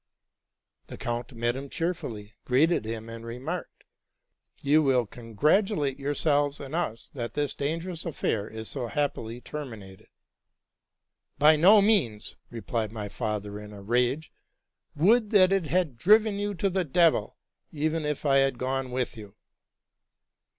The 0.87 0.97
count 0.97 1.31
met 1.31 1.55
him 1.55 1.69
cheerfully, 1.69 2.33
greeted 2.43 2.85
him, 2.85 3.07
and 3.07 3.23
remarked, 3.23 3.83
'* 4.23 4.31
You 4.59 4.81
will 4.81 5.05
congratulate 5.05 5.99
yourselves 5.99 6.59
and 6.59 6.73
us 6.73 7.11
that 7.13 7.35
this 7.35 7.53
dangerous 7.53 8.03
affair 8.03 8.47
is 8.47 8.67
so 8.67 8.87
happily 8.87 9.41
terminated.'' 9.41 10.07
—''By 11.37 11.55
no 11.55 11.83
means!'' 11.83 12.35
replied 12.49 12.91
my 12.91 13.09
father 13.09 13.59
in 13.59 13.73
a 13.73 13.83
rage: 13.83 14.33
'* 14.65 14.95
would 14.95 15.29
that 15.33 15.51
it 15.53 15.67
had 15.67 15.97
driven 15.99 16.39
you 16.39 16.55
to 16.55 16.71
the 16.71 16.83
Devil, 16.83 17.37
even 17.71 18.03
if 18.03 18.25
I 18.25 18.37
had 18.37 18.57
gone 18.57 18.89
with 18.89 19.15
you!" 19.15 19.35